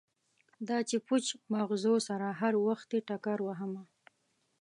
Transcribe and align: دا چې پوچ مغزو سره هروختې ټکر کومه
دا 0.67 0.77
چې 0.89 0.97
پوچ 1.07 1.25
مغزو 1.53 1.95
سره 2.07 2.27
هروختې 2.39 2.97
ټکر 3.07 3.39
کومه 3.59 3.83